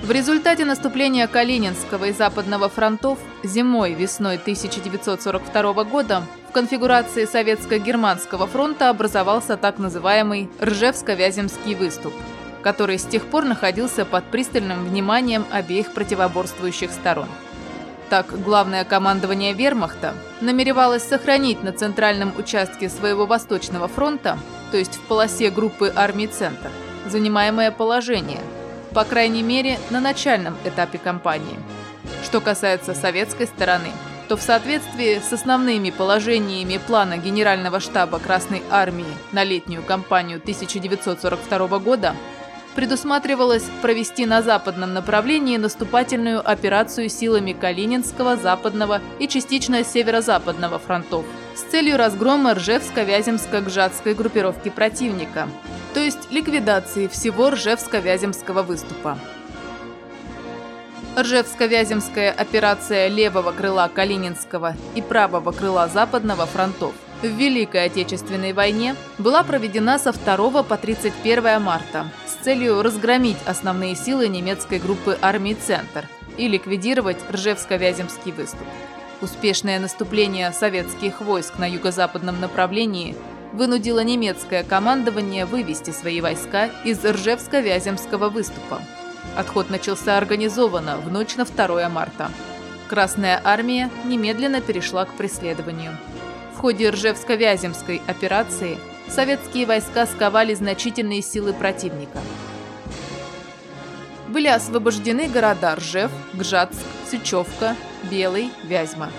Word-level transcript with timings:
В 0.00 0.12
результате 0.12 0.64
наступления 0.64 1.26
Калининского 1.26 2.04
и 2.04 2.12
Западного 2.12 2.68
фронтов 2.68 3.18
зимой-весной 3.42 4.36
1942 4.36 5.84
года 5.84 6.22
в 6.48 6.52
конфигурации 6.52 7.24
Советско-Германского 7.24 8.46
фронта 8.46 8.90
образовался 8.90 9.56
так 9.56 9.78
называемый 9.78 10.48
Ржевско-Вяземский 10.60 11.74
выступ, 11.74 12.12
который 12.62 12.96
с 12.98 13.04
тех 13.04 13.26
пор 13.26 13.44
находился 13.44 14.04
под 14.04 14.24
пристальным 14.26 14.84
вниманием 14.84 15.44
обеих 15.50 15.92
противоборствующих 15.92 16.92
сторон. 16.92 17.28
Так, 18.08 18.40
главное 18.42 18.84
командование 18.84 19.52
вермахта 19.52 20.14
намеревалось 20.40 21.02
сохранить 21.02 21.64
на 21.64 21.72
центральном 21.72 22.32
участке 22.38 22.88
своего 22.88 23.26
Восточного 23.26 23.88
фронта, 23.88 24.38
то 24.70 24.76
есть 24.76 24.94
в 24.94 25.00
полосе 25.00 25.50
группы 25.50 25.92
армий 25.94 26.28
«Центр», 26.28 26.70
занимаемое 27.06 27.72
положение– 27.72 28.40
по 28.98 29.04
крайней 29.04 29.44
мере, 29.44 29.78
на 29.90 30.00
начальном 30.00 30.56
этапе 30.64 30.98
кампании. 30.98 31.56
Что 32.24 32.40
касается 32.40 32.94
советской 32.94 33.46
стороны, 33.46 33.90
то 34.28 34.36
в 34.36 34.42
соответствии 34.42 35.20
с 35.20 35.32
основными 35.32 35.90
положениями 35.90 36.80
плана 36.84 37.16
Генерального 37.16 37.78
штаба 37.78 38.18
Красной 38.18 38.60
Армии 38.72 39.06
на 39.30 39.44
летнюю 39.44 39.84
кампанию 39.84 40.38
1942 40.38 41.78
года 41.78 42.16
предусматривалось 42.74 43.66
провести 43.82 44.26
на 44.26 44.42
западном 44.42 44.94
направлении 44.94 45.58
наступательную 45.58 46.40
операцию 46.44 47.08
силами 47.08 47.52
Калининского, 47.52 48.36
Западного 48.36 49.00
и 49.20 49.28
частично 49.28 49.84
Северо-Западного 49.84 50.80
фронтов 50.80 51.24
с 51.54 51.70
целью 51.70 51.98
разгрома 51.98 52.50
Ржевско-Вяземско-Гжатской 52.54 54.14
группировки 54.14 54.70
противника, 54.70 55.48
то 55.94 56.00
есть 56.00 56.30
ликвидации 56.30 57.08
всего 57.08 57.50
Ржевско-Вяземского 57.50 58.62
выступа. 58.62 59.18
Ржевско-Вяземская 61.16 62.30
операция 62.30 63.08
левого 63.08 63.52
крыла 63.52 63.90
Калининского 63.92 64.76
и 64.94 65.02
правого 65.02 65.50
крыла 65.52 65.88
Западного 65.88 66.46
фронтов 66.46 66.94
в 67.22 67.26
Великой 67.26 67.86
Отечественной 67.86 68.52
войне 68.52 68.94
была 69.18 69.42
проведена 69.42 69.98
со 69.98 70.12
2 70.12 70.62
по 70.62 70.76
31 70.76 71.60
марта 71.60 72.06
с 72.26 72.44
целью 72.44 72.82
разгромить 72.82 73.38
основные 73.46 73.96
силы 73.96 74.28
немецкой 74.28 74.78
группы 74.78 75.18
армии 75.20 75.54
«Центр» 75.54 76.08
и 76.36 76.46
ликвидировать 76.46 77.18
Ржевско-Вяземский 77.32 78.32
выступ. 78.32 78.66
Успешное 79.20 79.80
наступление 79.80 80.52
советских 80.52 81.20
войск 81.20 81.58
на 81.58 81.68
юго-западном 81.68 82.40
направлении 82.40 83.16
вынудило 83.52 84.00
немецкое 84.00 84.62
командование 84.64 85.46
вывести 85.46 85.90
свои 85.90 86.20
войска 86.20 86.70
из 86.84 87.04
Ржевско-Вяземского 87.04 88.28
выступа. 88.28 88.80
Отход 89.36 89.70
начался 89.70 90.16
организованно 90.16 90.98
в 90.98 91.10
ночь 91.10 91.36
на 91.36 91.44
2 91.44 91.88
марта. 91.88 92.30
Красная 92.88 93.40
армия 93.44 93.90
немедленно 94.04 94.60
перешла 94.60 95.04
к 95.04 95.12
преследованию. 95.14 95.96
В 96.54 96.58
ходе 96.58 96.90
Ржевско-Вяземской 96.90 98.00
операции 98.06 98.78
советские 99.08 99.66
войска 99.66 100.06
сковали 100.06 100.54
значительные 100.54 101.22
силы 101.22 101.52
противника. 101.52 102.18
Были 104.28 104.48
освобождены 104.48 105.28
города 105.28 105.76
Ржев, 105.76 106.10
Гжатск, 106.34 106.80
Сычевка, 107.10 107.76
Белый, 108.10 108.50
Вязьма. 108.64 109.10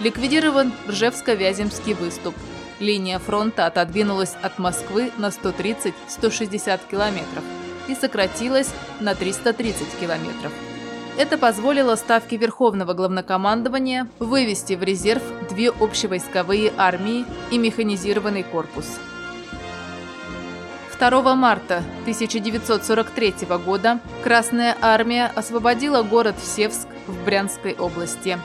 Ликвидирован 0.00 0.72
Ржевско-Вяземский 0.86 1.94
выступ. 1.94 2.34
Линия 2.80 3.18
фронта 3.18 3.66
отодвинулась 3.66 4.34
от 4.42 4.58
Москвы 4.58 5.10
на 5.18 5.28
130-160 5.28 6.80
километров 6.90 7.44
и 7.88 7.94
сократилась 7.94 8.70
на 9.00 9.14
330 9.14 9.98
километров. 10.00 10.52
Это 11.16 11.36
позволило 11.36 11.96
Ставке 11.96 12.36
Верховного 12.36 12.94
Главнокомандования 12.94 14.06
вывести 14.20 14.74
в 14.74 14.84
резерв 14.84 15.22
две 15.50 15.70
общевойсковые 15.70 16.72
армии 16.76 17.24
и 17.50 17.58
механизированный 17.58 18.44
корпус. 18.44 18.86
2 20.98 21.34
марта 21.34 21.82
1943 22.02 23.34
года 23.64 24.00
Красная 24.22 24.76
Армия 24.80 25.30
освободила 25.34 26.02
город 26.02 26.36
Севск 26.42 26.88
в 27.06 27.24
Брянской 27.24 27.74
области. 27.74 28.38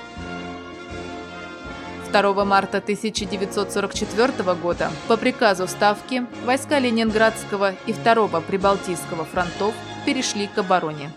2 2.14 2.46
марта 2.46 2.78
1944 2.78 4.54
года 4.54 4.92
по 5.08 5.18
приказу 5.18 5.68
Ставки 5.68 6.26
войска 6.46 6.80
Ленинградского 6.80 7.74
и 7.88 7.94
2 7.94 8.42
Прибалтийского 8.42 9.26
фронтов 9.26 9.74
перешли 10.06 10.48
к 10.48 10.60
обороне. 10.60 11.12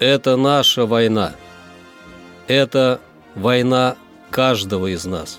Это 0.00 0.36
наша 0.36 0.86
война. 0.86 1.32
Это 2.48 3.00
война 3.36 3.96
каждого 4.30 4.88
из 4.92 5.04
нас. 5.04 5.38